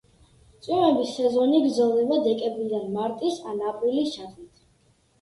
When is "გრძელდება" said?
1.67-2.19